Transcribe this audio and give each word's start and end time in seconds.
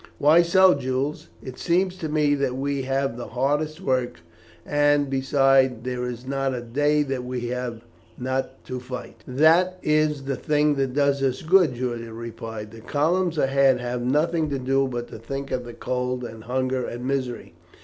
"Why 0.17 0.41
so, 0.41 0.73
Jules? 0.73 1.29
It 1.43 1.59
seems 1.59 1.95
to 1.97 2.09
me 2.09 2.33
that 2.33 2.55
we 2.55 2.81
have 2.81 3.15
the 3.17 3.27
hardest 3.27 3.79
work, 3.81 4.21
and, 4.65 5.11
besides, 5.11 5.83
there 5.83 6.05
is 6.07 6.25
not 6.25 6.55
a 6.55 6.61
day 6.61 7.03
that 7.03 7.23
we 7.23 7.49
have 7.49 7.83
not 8.17 8.63
to 8.65 8.79
fight." 8.79 9.23
"That 9.27 9.77
is 9.83 10.23
the 10.23 10.35
thing 10.35 10.73
that 10.77 10.95
does 10.95 11.21
us 11.21 11.43
good," 11.43 11.75
Julian 11.75 12.15
replied. 12.15 12.71
"The 12.71 12.81
columns 12.81 13.37
ahead 13.37 13.79
have 13.79 14.01
nothing 14.01 14.49
to 14.49 14.57
do 14.57 14.87
but 14.87 15.07
to 15.09 15.19
think 15.19 15.51
of 15.51 15.65
the 15.65 15.73
cold, 15.75 16.23
and 16.23 16.45
hunger, 16.45 16.83
and 16.83 17.05
misery. 17.05 17.53